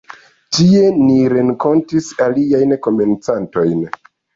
Tie, 0.55 0.81
ni 1.01 1.19
renkontis 1.35 2.11
aliajn 2.29 2.77
komencantojn. 2.89 3.91